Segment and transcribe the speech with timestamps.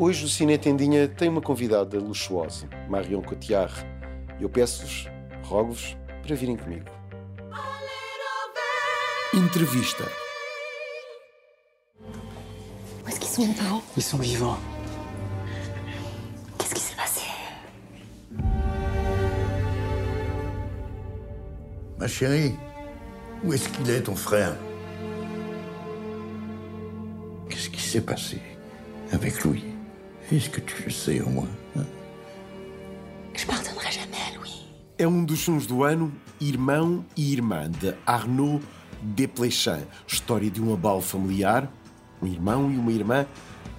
[0.00, 3.84] Hoje o Cine Tendinha tem uma convidada luxuosa, Marion Cotillard.
[4.40, 5.08] Eu peço-vos,
[5.42, 6.84] rogo-vos, para virem comigo.
[9.34, 10.04] Entrevista.
[12.00, 14.60] Où est-ce qu'ils sont, Tao Ils sont vivants.
[16.58, 17.22] Qu'est-ce qui s'est passé
[21.98, 22.54] Ma chérie,
[23.42, 24.54] où est-ce qu'il est, ton frère
[27.50, 28.40] Qu'est-ce qui s'est passé
[29.10, 29.77] avec Louis
[30.30, 31.86] Est-ce que tu le sais au moins hein
[33.34, 34.66] Je pardonnerai jamais à Louis.
[34.98, 38.62] É um dos filmes do ano, Irmão e Irmã, de Arnaud
[39.00, 39.86] Desplechin.
[40.06, 41.72] História de um abalo familiar,
[42.20, 43.26] um irmão e uma irmã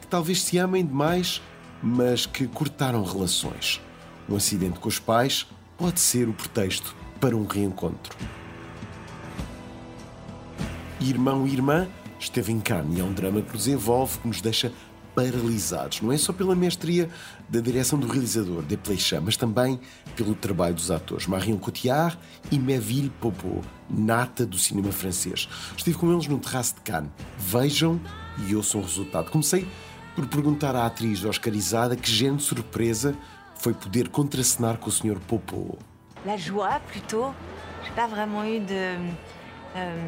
[0.01, 1.39] que talvez se amem demais,
[1.83, 3.79] mas que cortaram relações.
[4.27, 5.45] Um acidente com os pais
[5.77, 8.17] pode ser o pretexto para um reencontro.
[10.99, 11.87] Irmão e Irmã
[12.19, 14.73] esteve em Cannes e é um drama que nos envolve, que nos deixa
[15.23, 16.01] paralisados.
[16.01, 17.09] Não é só pela mestria
[17.49, 19.79] da direção do realizador, de Plechin, mas também
[20.15, 21.27] pelo trabalho dos atores.
[21.27, 22.17] Marion Cotillard
[22.51, 25.49] e Méville Popot, nata do cinema francês.
[25.75, 27.09] Estive com eles no terraço de Cannes.
[27.37, 27.99] Vejam
[28.47, 29.29] e ouçam o resultado.
[29.29, 29.67] Comecei
[30.15, 33.13] por perguntar à atriz oscarizada que de surpresa
[33.55, 35.19] foi poder contracenar com o Sr.
[35.27, 35.77] Popot.
[36.25, 37.33] La joie plutôt.
[37.83, 38.97] J'ai pas vraiment eu de.
[39.75, 40.07] euh,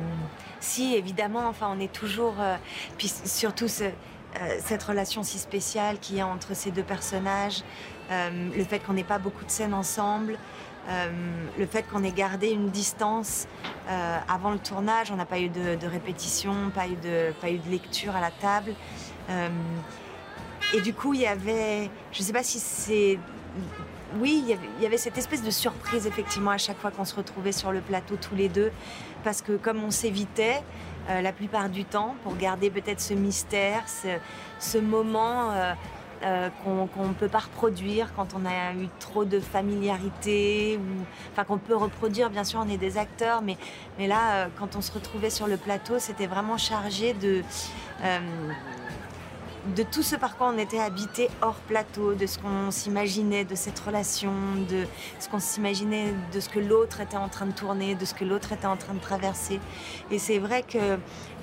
[0.59, 2.36] si évidemment, enfin on est toujours.
[2.40, 2.58] euh,
[2.98, 3.92] puis surtout ce-
[4.40, 7.64] euh, cette relation si spéciale qu'il y a entre ces deux personnages,
[8.12, 10.38] euh, le fait qu'on n'ait pas beaucoup de scènes ensemble,
[10.90, 11.10] euh,
[11.60, 13.48] le fait qu'on ait gardé une distance
[14.30, 17.58] avant le tournage, on n'a pas eu de, de répétition, pas eu de, pas eu
[17.58, 18.74] de lecture à la table.
[20.74, 23.20] Et du coup, il y avait, je ne sais pas si c'est
[24.20, 27.52] oui, il y, avait, cette espèce de surprise effectivement à chaque fois qu'on se retrouvait
[27.52, 28.72] sur le plateau tous les deux,
[29.23, 30.62] parce que comme on s'évitait
[31.09, 33.84] euh, la plupart du temps pour garder peut-être ce mystère,
[34.59, 35.74] ce, moment euh,
[36.24, 41.44] euh, qu'on ne peut pas reproduire quand on a eu trop de familiarité, ou enfin
[41.44, 43.57] qu'on peut reproduire, bien sûr, on est des acteurs, mais,
[43.97, 47.44] mais là, quand on se retrouvait sur le plateau, c'était vraiment chargé de
[49.76, 53.56] de tout ce par quoi on était habité hors plateau, de ce qu'on s'imaginait de
[53.56, 54.34] cette relation,
[54.70, 54.86] de
[55.20, 58.26] ce qu'on s'imaginait de ce que l'autre était en train de tourner, de ce que
[58.26, 59.60] l'autre était en train de traverser.
[60.10, 60.98] Et c'est vrai que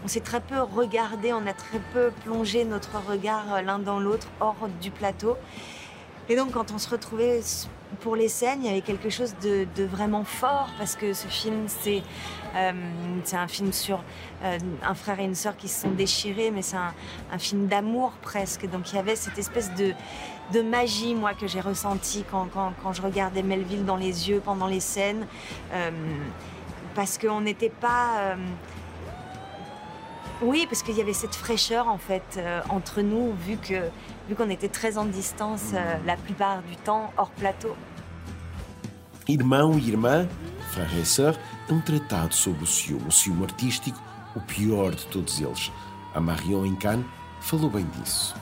[0.05, 3.99] on s'est très peu regardé, on a très peu plongé notre regard euh, l'un dans
[3.99, 5.37] l'autre hors du plateau.
[6.29, 7.41] Et donc quand on se retrouvait
[8.01, 11.65] pour les scènes, il y avait quelque chose de, vraiment fort parce que ce film,
[11.69, 12.03] c'est
[12.55, 12.73] euh,
[13.33, 14.03] un film sur
[14.45, 18.13] euh, un frère et une sœur qui se sont déchirés, mais c'est un, film d'amour
[18.21, 18.69] presque.
[18.69, 23.43] Donc il y avait cette espèce de, magie, moi, que j'ai ressentie quand, je regardais
[23.43, 25.27] Melville dans les yeux pendant les scènes.
[25.73, 25.91] Euh,
[26.95, 28.37] parce qu'on n'était pas.
[30.43, 32.41] oui, parce qu'il y avait cette fraîcheur en fait
[32.71, 33.89] entre nous, vu que
[34.29, 37.75] vu qu'on était très en distance euh, la plupart du temps hors plateau.
[39.27, 40.27] Irmão e Irmã,
[40.71, 41.39] Frère et Sœur,
[41.71, 43.99] um tratado sobre o ciúme, o ciúme artístico,
[44.37, 45.71] o pior de todos eles.
[46.15, 47.05] A Marion Cannes
[47.41, 48.35] falou bem disso.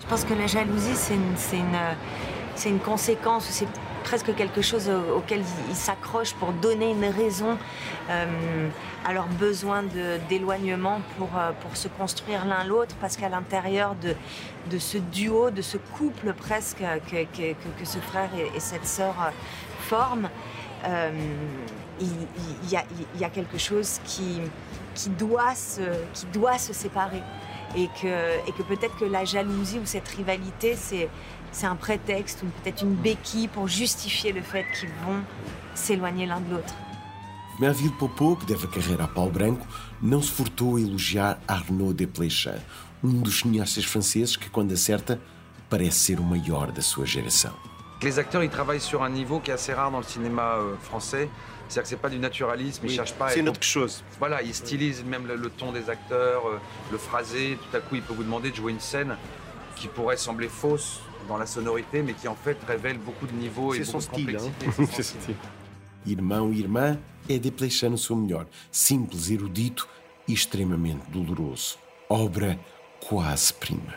[0.00, 3.68] Je pense que la jalousie, c'est une, une, euh, une conséquence, c'est
[4.04, 7.58] presque quelque chose au- auquel ils s'accrochent pour donner une raison
[9.06, 9.82] à leur besoin
[10.28, 14.14] d'éloignement pour, euh, pour se construire l'un l'autre, parce qu'à l'intérieur de,
[14.70, 19.14] de ce duo, de ce couple presque que, que- ce frère et, et cette sœur
[19.20, 19.30] euh,
[19.80, 20.28] forment,
[20.86, 21.10] euh,
[22.00, 24.40] il y a, il y a quelque chose qui,
[24.94, 25.82] qui, doit se,
[26.12, 27.22] qui doit se séparer.
[27.76, 28.06] Et que,
[28.48, 31.08] et que peut-être que la jalousie ou cette rivalité, c'est,
[31.54, 35.20] c'est un prétexte ou peut-être une béquille pour justifier le fait qu'ils vont
[35.74, 36.74] s'éloigner l'un de l'autre.
[37.60, 39.64] Melville Popot, que deve a carreira a pau branco,
[40.02, 42.58] não se furtou a elogiar Arnaud Desplechin,
[43.02, 45.20] um dos cineastas franceses que, quando acerta,
[45.70, 47.52] parece ser o maior da sua geração.
[48.02, 50.74] Les acteurs, ils travaillent sur un niveau qui est assez rare dans le cinéma euh,
[50.82, 51.28] français.
[51.68, 54.02] C'est-à-dire que c'est pas du naturalisme, ils cherchent pas à C'est être- autre chose.
[54.18, 56.58] Voilà, ils stylisent même le, le ton des acteurs, euh,
[56.92, 57.56] le phrasé.
[57.70, 59.16] Tout à coup, il peut vous demander de jouer une scène
[59.76, 63.74] qui pourrait sembler fausse dans la sonorité, mais qui en fait révèle beaucoup de niveaux
[63.74, 64.70] et beaucoup de style, hein.
[64.76, 65.02] complexité.
[65.02, 65.36] Style.
[66.06, 66.98] Irmão e Irmã
[67.28, 68.46] é Desplechin no seu melhor.
[68.70, 69.88] Simples, erudito
[70.28, 71.78] e extremamente doloroso.
[72.08, 72.58] Obra
[73.00, 73.94] quase prima.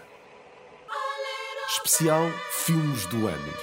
[1.68, 3.54] Especial Filmes do Ano.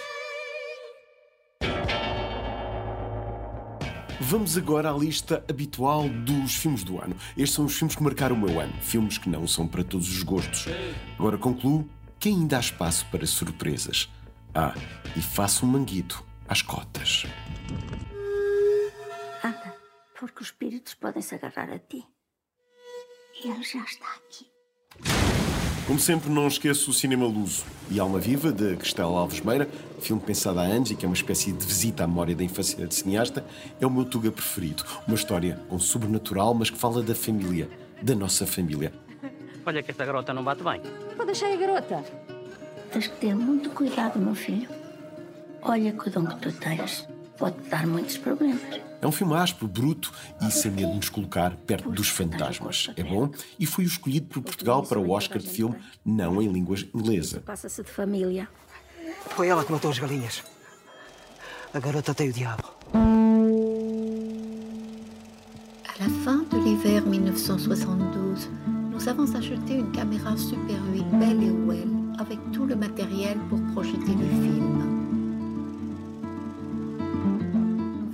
[4.20, 7.14] Vamos agora à lista habitual dos filmes do ano.
[7.36, 8.72] Estes são os filmes que marcaram o meu ano.
[8.80, 10.66] Filmes que não são para todos os gostos.
[11.18, 11.88] Agora concluo
[12.24, 14.10] que ainda há espaço para surpresas.
[14.54, 14.72] Ah,
[15.14, 17.26] e faço um manguito às cotas.
[19.44, 19.76] Anda,
[20.18, 22.02] porque os espíritos podem se agarrar a ti.
[23.44, 24.46] Ele já está aqui.
[25.86, 29.68] Como sempre, não esqueço o Cinema Luso e Alma Viva, de Cristela Alves Meira,
[30.00, 32.86] filme pensado há anos e que é uma espécie de visita à memória da infância
[32.86, 33.44] de cineasta,
[33.78, 34.82] é o meu Tuga preferido.
[35.06, 37.68] Uma história com sobrenatural, mas que fala da família,
[38.00, 38.94] da nossa família.
[39.66, 40.80] Olha que esta garota não bate bem.
[41.16, 42.04] Vou deixar a garota.
[42.92, 44.68] Tens que ter muito cuidado, meu filho.
[45.62, 47.08] Olha que o dom que tu tens
[47.38, 48.80] pode dar muitos problemas.
[49.00, 52.90] É um filme áspero, bruto e sem medo de nos colocar perto dos fantasmas.
[52.96, 56.48] É bom e foi o escolhido por Portugal para o Oscar de filme não em
[56.48, 57.40] língua inglesa.
[57.40, 58.48] Passa-se de família.
[59.30, 60.42] Foi ela que matou as galinhas.
[61.72, 62.64] A garota tem o diabo.
[65.86, 68.48] À la fin de l'hiver 1972,
[68.94, 71.88] nous avons acheté une caméra Super 8 Belle et Well
[72.18, 74.74] avec tout le matériel pour projeter le film.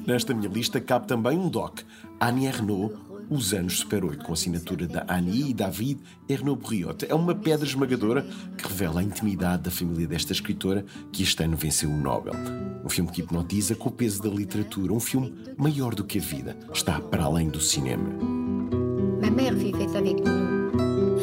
[0.06, 1.85] Nesta minha lista cabe também um doc,
[2.19, 2.93] Annie Ernaux,
[3.31, 7.06] Os Anos Super 8, com assinatura da Annie e David Ernaux Briot.
[7.09, 8.27] É uma pedra esmagadora
[8.59, 12.35] que revela a intimidade da família desta escritora que este ano venceu o Nobel.
[12.85, 16.23] Um filme que hipnotiza com o peso da literatura, um filme maior do que a
[16.23, 16.56] vida.
[16.73, 18.09] Está para além do cinema.
[19.21, 20.59] Ma mère vivait avec nous.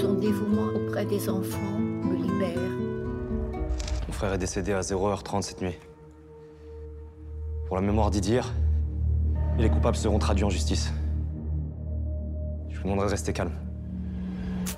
[0.02, 2.60] Son dévouement auprès des enfants me libère.
[4.08, 5.76] Mon frère est décédé à 0h30 cette nuit.
[7.66, 8.54] Pour la mémoire d'Idir,
[9.58, 10.94] et les coupables seront traduits en justice.
[12.70, 13.54] Je vous demanderai de rester calme.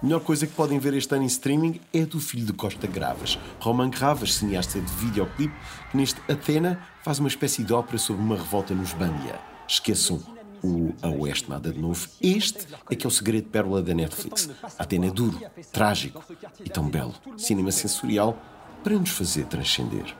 [0.01, 2.87] A melhor coisa que podem ver este ano em streaming é do filho de Costa
[2.87, 5.53] Gravas, Roman Gravas, cineasta de videoclipe,
[5.91, 9.37] que neste Atena faz uma espécie de ópera sobre uma revolta nos Bandia.
[9.67, 12.07] Esqueçam o A Oeste Nada de Novo.
[12.21, 14.49] Este é que é o segredo pérola da Netflix.
[14.77, 15.39] Atena é duro,
[15.71, 16.23] trágico
[16.63, 17.13] e tão belo.
[17.37, 18.37] Cinema sensorial
[18.83, 20.15] para nos fazer transcender.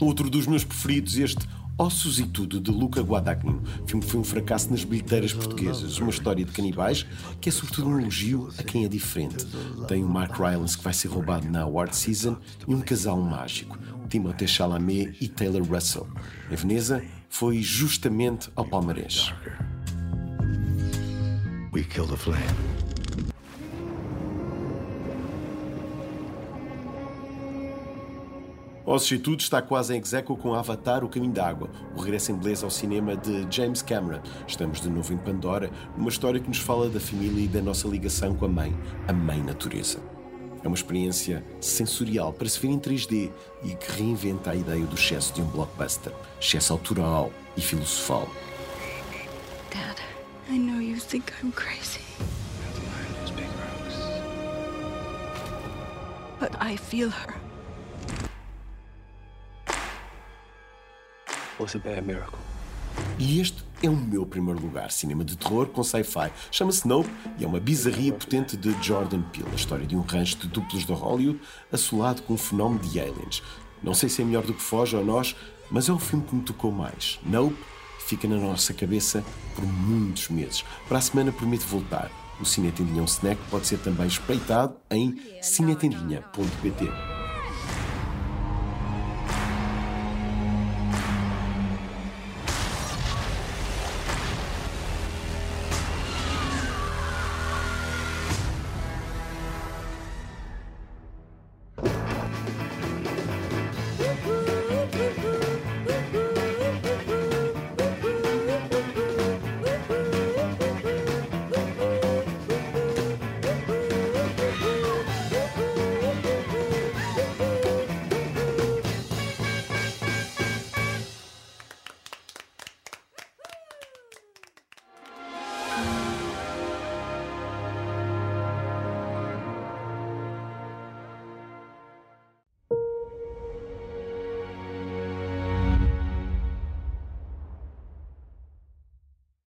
[0.00, 3.60] Outro dos meus preferidos, este Ossos e Tudo, de Luca Guadagnino.
[3.82, 5.98] O filme foi um fracasso nas bilheteiras portuguesas.
[5.98, 7.04] Uma história de canibais
[7.40, 9.44] que é sobretudo um elogio a quem é diferente.
[9.88, 12.36] Tem o Mark Rylance que vai ser roubado na award season
[12.68, 13.76] e um casal mágico,
[14.14, 16.06] Timothée Chalamet e Taylor Russell.
[16.48, 19.32] Em Veneza, foi justamente ao palmarés.
[21.72, 22.44] We kill the flame.
[28.86, 32.64] E está quase em execo com Avatar, O Caminho da Água, o regresso em beleza
[32.64, 34.20] ao cinema de James Cameron.
[34.46, 37.88] Estamos de novo em Pandora, numa história que nos fala da família e da nossa
[37.88, 38.76] ligação com a mãe,
[39.08, 39.98] a mãe natureza.
[40.64, 43.30] É uma experiência sensorial para se ver em 3D
[43.62, 46.10] e que reinventa a ideia do excesso de um blockbuster.
[46.40, 48.26] Excesso autoral e filosofal.
[49.70, 50.00] Dad,
[50.48, 52.00] I know you think I'm crazy.
[56.40, 57.34] But I feel her.
[61.58, 62.38] Was a bad miracle.
[63.18, 66.30] E este é o meu primeiro lugar, cinema de terror com sci-fi.
[66.50, 70.38] Chama-se Nope e é uma bizarria potente de Jordan Peele, a história de um rancho
[70.38, 71.40] de duplos de Hollywood
[71.70, 73.42] assolado com um fenómeno de aliens.
[73.82, 75.36] Não sei se é melhor do que Foge ou Nós,
[75.70, 77.18] mas é o filme que me tocou mais.
[77.24, 77.56] Nope
[78.04, 80.64] fica na nossa cabeça por muitos meses.
[80.88, 82.10] Para a semana prometo voltar.
[82.40, 87.23] O Cine Tendinha é um snack pode ser também espreitado em cinetendinha.pt.